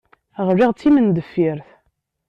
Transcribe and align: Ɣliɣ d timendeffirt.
Ɣliɣ 0.47 0.69
d 0.71 0.77
timendeffirt. 0.79 1.67